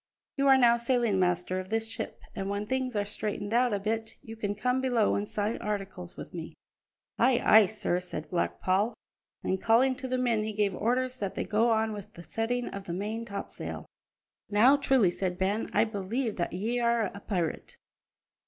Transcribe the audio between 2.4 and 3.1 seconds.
when things are